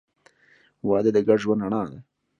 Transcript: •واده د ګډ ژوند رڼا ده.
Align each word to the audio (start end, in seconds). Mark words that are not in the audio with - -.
•واده 0.87 1.09
د 1.15 1.17
ګډ 1.27 1.37
ژوند 1.43 1.61
رڼا 1.63 1.81
ده. 1.91 1.99